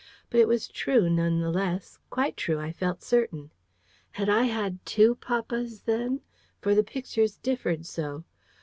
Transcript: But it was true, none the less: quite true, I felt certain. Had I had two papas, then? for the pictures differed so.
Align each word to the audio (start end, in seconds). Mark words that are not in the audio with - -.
But 0.31 0.39
it 0.39 0.47
was 0.47 0.67
true, 0.67 1.11
none 1.11 1.41
the 1.41 1.51
less: 1.51 1.99
quite 2.09 2.35
true, 2.35 2.57
I 2.59 2.71
felt 2.71 3.03
certain. 3.03 3.51
Had 4.13 4.29
I 4.29 4.45
had 4.45 4.83
two 4.83 5.13
papas, 5.13 5.83
then? 5.83 6.21
for 6.59 6.73
the 6.73 6.83
pictures 6.83 7.37
differed 7.37 7.85
so. 7.85 8.23